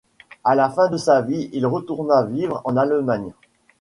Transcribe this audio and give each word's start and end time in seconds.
À 0.43 0.55
la 0.55 0.71
fin 0.71 0.89
de 0.89 0.97
sa 0.97 1.21
vie, 1.21 1.51
il 1.53 1.67
retourna 1.67 2.23
vivre 2.25 2.61
en 2.65 2.75
Allemagne. 2.75 3.33